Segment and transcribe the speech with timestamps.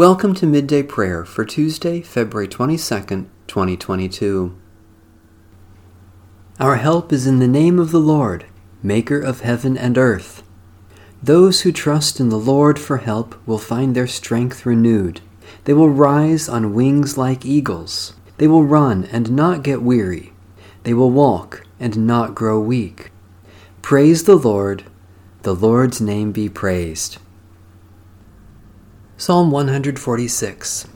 [0.00, 4.56] Welcome to Midday Prayer for Tuesday, February 22nd, 2022.
[6.58, 8.46] Our help is in the name of the Lord,
[8.82, 10.42] Maker of heaven and earth.
[11.22, 15.20] Those who trust in the Lord for help will find their strength renewed.
[15.64, 18.14] They will rise on wings like eagles.
[18.38, 20.32] They will run and not get weary.
[20.84, 23.10] They will walk and not grow weak.
[23.82, 24.84] Praise the Lord.
[25.42, 27.18] The Lord's name be praised.
[29.20, 30.88] Psalm 146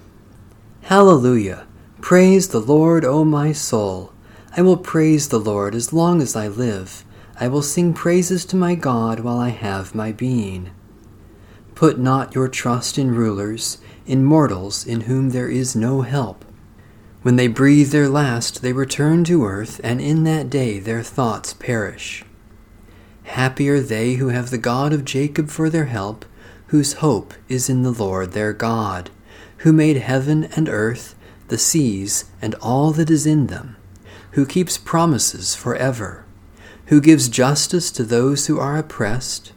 [0.85, 1.67] Hallelujah!
[2.01, 4.15] Praise the Lord, O my soul.
[4.57, 7.05] I will praise the Lord as long as I live.
[7.39, 10.71] I will sing praises to my God while I have my being.
[11.75, 16.47] Put not your trust in rulers, in mortals in whom there is no help.
[17.21, 21.53] When they breathe their last, they return to earth, and in that day their thoughts
[21.53, 22.25] perish.
[23.25, 26.25] Happy are they who have the God of Jacob for their help
[26.69, 29.11] whose hope is in the Lord their God,
[29.59, 31.15] who made heaven and earth,
[31.49, 33.77] the seas, and all that is in them,
[34.33, 36.25] who keeps promises forever,
[36.87, 39.53] who gives justice to those who are oppressed,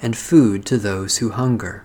[0.00, 1.84] and food to those who hunger.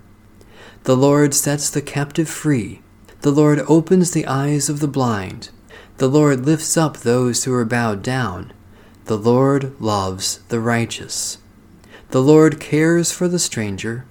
[0.84, 2.82] The Lord sets the captive free.
[3.22, 5.50] The Lord opens the eyes of the blind.
[5.98, 8.54] The Lord lifts up those who are bowed down.
[9.06, 11.40] The Lord loves the righteous.
[12.10, 14.06] The Lord cares for the stranger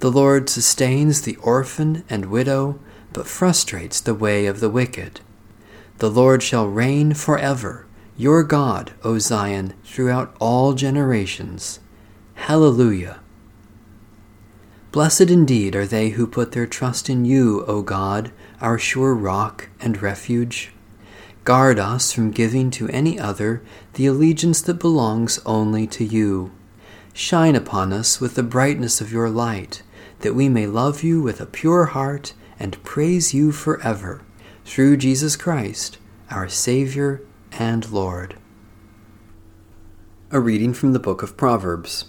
[0.00, 2.80] the Lord sustains the orphan and widow,
[3.12, 5.20] but frustrates the way of the wicked.
[5.98, 11.80] The Lord shall reign forever, your God, O Zion, throughout all generations.
[12.34, 13.20] Hallelujah.
[14.90, 19.68] Blessed indeed are they who put their trust in you, O God, our sure rock
[19.80, 20.72] and refuge.
[21.44, 23.62] Guard us from giving to any other
[23.94, 26.52] the allegiance that belongs only to you.
[27.12, 29.82] Shine upon us with the brightness of your light
[30.20, 34.22] that we may love you with a pure heart and praise you forever,
[34.64, 35.98] through Jesus Christ,
[36.30, 37.22] our Savior
[37.52, 38.36] and Lord.
[40.30, 42.04] A reading from the book of Proverbs.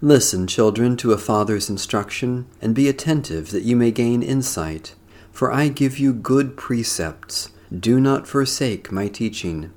[0.00, 4.94] Listen, children, to a father's instruction, and be attentive that you may gain insight.
[5.32, 7.50] For I give you good precepts.
[7.76, 9.72] Do not forsake my teaching.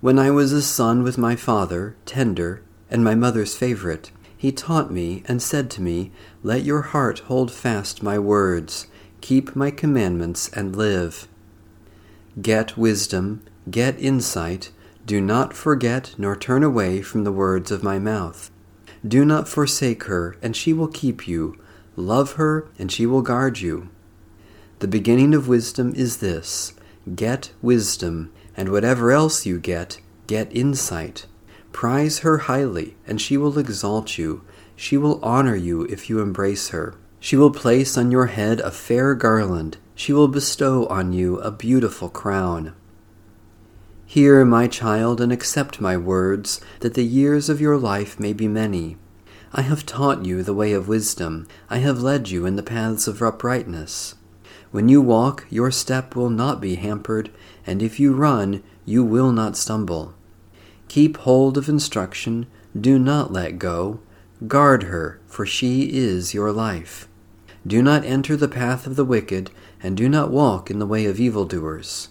[0.00, 4.90] When I was a son with my father, tender, and my mother's favorite, he taught
[4.92, 6.12] me and said to me,
[6.44, 8.86] Let your heart hold fast my words,
[9.20, 11.26] keep my commandments and live.
[12.40, 14.70] Get wisdom, get insight,
[15.04, 18.50] do not forget nor turn away from the words of my mouth.
[19.06, 21.58] Do not forsake her, and she will keep you.
[21.96, 23.88] Love her, and she will guard you.
[24.78, 26.74] The beginning of wisdom is this
[27.16, 31.26] get wisdom, and whatever else you get, get insight.
[31.78, 34.42] Prize her highly, and she will exalt you.
[34.74, 36.96] She will honor you if you embrace her.
[37.20, 39.76] She will place on your head a fair garland.
[39.94, 42.74] She will bestow on you a beautiful crown.
[44.06, 48.48] Hear, my child, and accept my words, that the years of your life may be
[48.48, 48.96] many.
[49.52, 51.46] I have taught you the way of wisdom.
[51.70, 54.16] I have led you in the paths of uprightness.
[54.72, 57.30] When you walk, your step will not be hampered,
[57.64, 60.16] and if you run, you will not stumble.
[60.88, 62.46] Keep hold of instruction,
[62.78, 64.00] do not let go.
[64.46, 67.06] Guard her, for she is your life.
[67.66, 69.50] Do not enter the path of the wicked,
[69.82, 72.08] and do not walk in the way of evildoers.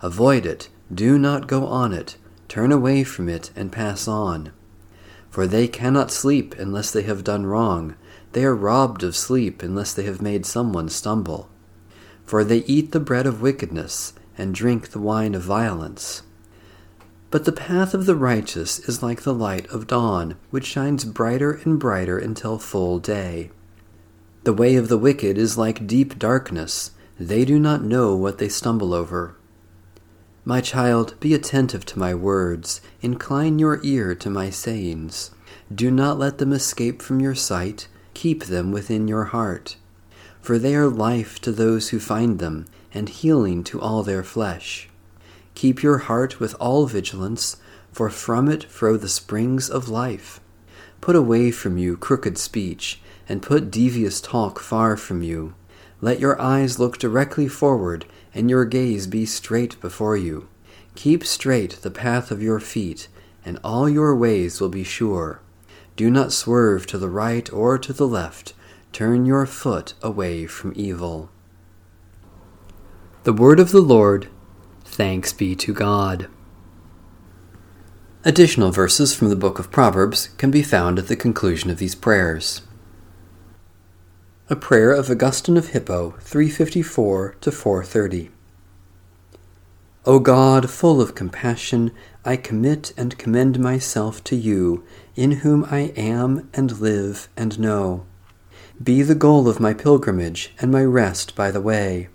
[0.00, 2.16] Avoid it, do not go on it,
[2.48, 4.52] turn away from it, and pass on.
[5.30, 7.96] For they cannot sleep unless they have done wrong,
[8.32, 11.48] they are robbed of sleep unless they have made someone stumble.
[12.24, 16.22] For they eat the bread of wickedness, and drink the wine of violence.
[17.30, 21.60] But the path of the righteous is like the light of dawn, which shines brighter
[21.64, 23.50] and brighter until full day.
[24.42, 28.48] The way of the wicked is like deep darkness, they do not know what they
[28.48, 29.36] stumble over.
[30.44, 35.30] My child, be attentive to my words, incline your ear to my sayings.
[35.72, 39.76] Do not let them escape from your sight, keep them within your heart.
[40.40, 44.89] For they are life to those who find them, and healing to all their flesh.
[45.60, 47.58] Keep your heart with all vigilance,
[47.92, 50.40] for from it flow the springs of life.
[51.02, 52.98] Put away from you crooked speech,
[53.28, 55.52] and put devious talk far from you.
[56.00, 60.48] Let your eyes look directly forward, and your gaze be straight before you.
[60.94, 63.08] Keep straight the path of your feet,
[63.44, 65.42] and all your ways will be sure.
[65.94, 68.54] Do not swerve to the right or to the left.
[68.94, 71.28] Turn your foot away from evil.
[73.24, 74.28] The word of the Lord
[75.00, 76.28] Thanks be to God.
[78.22, 81.94] Additional verses from the book of Proverbs can be found at the conclusion of these
[81.94, 82.60] prayers.
[84.50, 88.30] A prayer of Augustine of Hippo, 354 to 430.
[90.04, 91.92] O God, full of compassion,
[92.22, 94.84] I commit and commend myself to you,
[95.16, 98.04] in whom I am and live and know.
[98.82, 102.10] Be the goal of my pilgrimage and my rest by the way.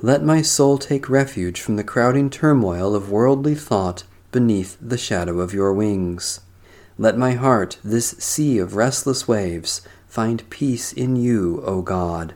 [0.00, 5.40] Let my soul take refuge from the crowding turmoil of worldly thought beneath the shadow
[5.40, 6.40] of your wings.
[6.96, 12.34] Let my heart, this sea of restless waves, find peace in you, O God.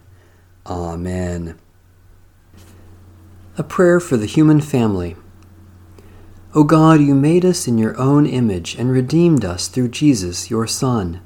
[0.67, 1.57] Amen.
[3.57, 5.15] A prayer for the human family.
[6.57, 10.67] O God, you made us in your own image and redeemed us through Jesus, your
[10.67, 11.21] Son.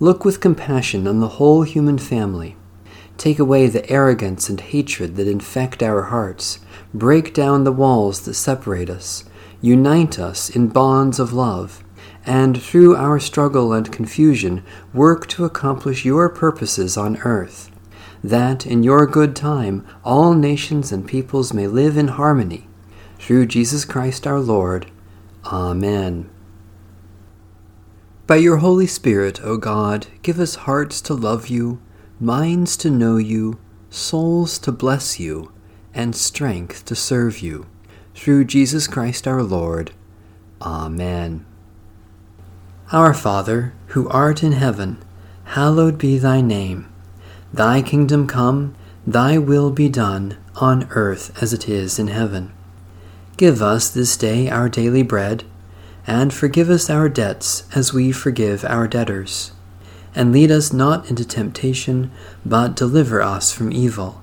[0.00, 2.56] Look with compassion on the whole human family.
[3.18, 6.60] Take away the arrogance and hatred that infect our hearts.
[6.94, 9.24] Break down the walls that separate us.
[9.60, 11.84] Unite us in bonds of love
[12.28, 14.62] and through our struggle and confusion
[14.92, 17.70] work to accomplish your purposes on earth,
[18.22, 22.68] that in your good time all nations and peoples may live in harmony.
[23.18, 24.90] Through Jesus Christ our Lord.
[25.46, 26.28] Amen.
[28.26, 31.80] By your Holy Spirit, O God, give us hearts to love you,
[32.20, 33.58] minds to know you,
[33.90, 35.52] souls to bless you,
[35.94, 37.66] and strength to serve you.
[38.14, 39.92] Through Jesus Christ our Lord.
[40.60, 41.46] Amen.
[42.90, 44.98] Our Father, who art in heaven,
[45.44, 46.92] hallowed be thy name.
[47.52, 48.74] Thy kingdom come,
[49.06, 52.52] thy will be done, on earth as it is in heaven.
[53.36, 55.44] Give us this day our daily bread,
[56.06, 59.52] and forgive us our debts as we forgive our debtors.
[60.18, 62.10] And lead us not into temptation,
[62.44, 64.20] but deliver us from evil.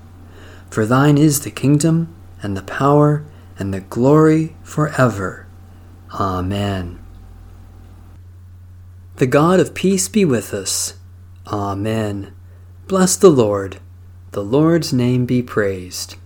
[0.69, 2.13] For thine is the kingdom,
[2.43, 3.23] and the power,
[3.57, 5.47] and the glory forever.
[6.13, 6.99] Amen.
[9.15, 10.95] The God of peace be with us.
[11.47, 12.33] Amen.
[12.87, 13.79] Bless the Lord.
[14.31, 16.17] The Lord's name be praised.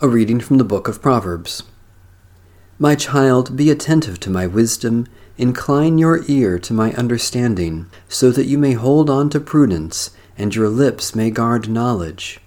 [0.00, 1.62] A reading from the book of Proverbs.
[2.78, 5.06] My child, be attentive to my wisdom,
[5.38, 10.54] incline your ear to my understanding, so that you may hold on to prudence, and
[10.54, 12.40] your lips may guard knowledge.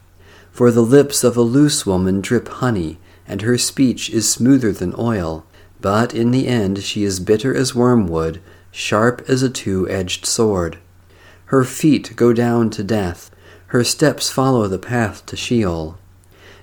[0.52, 2.98] For the lips of a loose woman drip honey,
[3.28, 5.46] and her speech is smoother than oil
[5.82, 8.42] but in the end she is bitter as wormwood,
[8.72, 10.78] sharp as a two edged sword.
[11.46, 13.32] Her feet go down to death,
[13.68, 15.98] her steps follow the path to Sheol.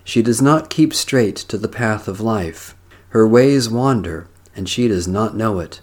[0.05, 2.76] She does not keep straight to the path of life,
[3.08, 5.81] her ways wander, and she does not know it.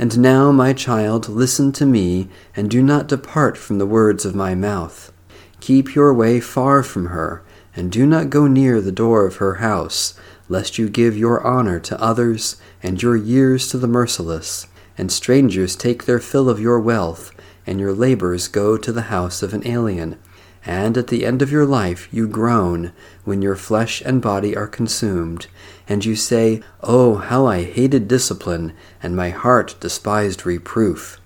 [0.00, 4.34] And now, my child, listen to me, and do not depart from the words of
[4.34, 5.12] my mouth.
[5.60, 7.44] Keep your way far from her,
[7.76, 10.14] and do not go near the door of her house
[10.48, 14.66] lest you give your honor to others and your years to the merciless,
[14.96, 17.30] and strangers take their fill of your wealth,
[17.66, 20.18] and your labors go to the house of an alien.
[20.66, 22.92] And at the end of your life you groan
[23.24, 25.46] when your flesh and body are consumed,
[25.88, 31.18] and you say, Oh, how I hated discipline, and my heart despised reproof.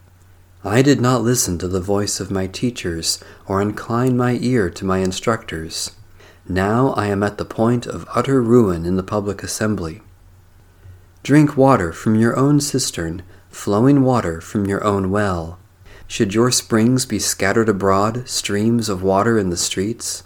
[0.65, 4.85] I did not listen to the voice of my teachers, or incline my ear to
[4.85, 5.91] my instructors.
[6.49, 10.01] Now I am at the point of utter ruin in the public assembly.
[11.23, 15.58] Drink water from your own cistern, flowing water from your own well.
[16.15, 20.23] Should your springs be scattered abroad, streams of water in the streets?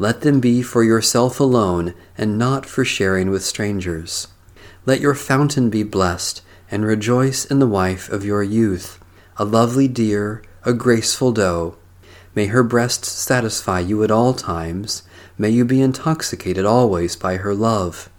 [0.00, 4.26] Let them be for yourself alone, and not for sharing with strangers.
[4.84, 8.98] Let your fountain be blessed, and rejoice in the wife of your youth,
[9.36, 11.76] a lovely deer, a graceful doe.
[12.34, 15.04] May her breasts satisfy you at all times,
[15.38, 18.10] May you be intoxicated always by her love.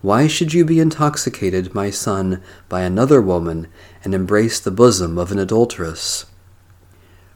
[0.00, 3.66] Why should you be intoxicated, my son, by another woman,
[4.04, 6.26] and embrace the bosom of an adulteress?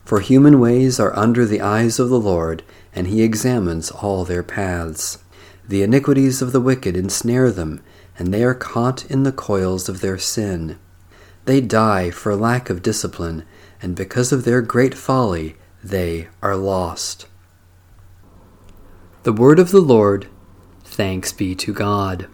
[0.04, 2.62] For human ways are under the eyes of the Lord,
[2.95, 5.19] and he examines all their paths.
[5.66, 7.83] The iniquities of the wicked ensnare them,
[8.16, 10.78] and they are caught in the coils of their sin.
[11.47, 13.45] They die for lack of discipline,
[13.81, 17.26] and because of their great folly, they are lost.
[19.25, 20.28] The word of the Lord.
[20.85, 22.28] Thanks be to God.